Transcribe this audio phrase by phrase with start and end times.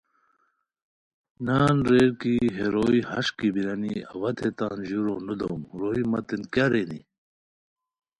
[1.45, 6.41] نان ریر کی ہے روئے ہݰ کی بیرانی اوا تھے تان ژورو نودوم، روئے متین
[6.53, 6.99] کیہ رینی